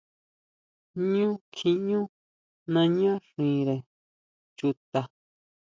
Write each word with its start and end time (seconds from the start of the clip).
Ñú 1.11 1.27
kjiʼñú 1.55 1.99
naña 2.73 3.13
xire 3.29 3.75
chuta. 4.57 5.01